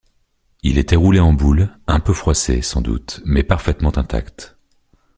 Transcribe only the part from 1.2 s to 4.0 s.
boule, un peu froissé, sans doute, mais parfaitement